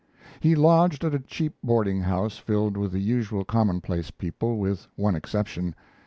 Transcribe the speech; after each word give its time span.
He 0.39 0.55
lodged 0.55 1.03
at 1.03 1.13
a 1.13 1.19
cheap 1.19 1.53
boarding 1.63 2.01
house 2.01 2.37
filled 2.39 2.75
with 2.75 2.91
the 2.91 2.99
usual 2.99 3.45
commonplace 3.45 4.09
people, 4.09 4.57
with 4.57 4.87
one 4.95 5.13
exception. 5.15 5.75